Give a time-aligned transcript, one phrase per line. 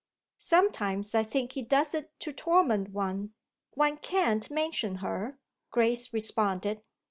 [0.39, 3.35] "Sometimes I think he does it to torment one.
[3.75, 5.37] One can't mention her!"
[5.69, 6.81] Grace responded.